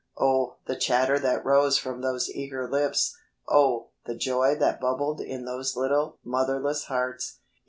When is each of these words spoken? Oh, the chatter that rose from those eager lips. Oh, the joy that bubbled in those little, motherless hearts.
Oh, 0.17 0.55
the 0.65 0.75
chatter 0.75 1.19
that 1.19 1.45
rose 1.45 1.77
from 1.77 2.01
those 2.01 2.27
eager 2.27 2.67
lips. 2.67 3.15
Oh, 3.47 3.89
the 4.07 4.15
joy 4.15 4.55
that 4.55 4.81
bubbled 4.81 5.21
in 5.21 5.45
those 5.45 5.75
little, 5.75 6.17
motherless 6.23 6.85
hearts. 6.85 7.37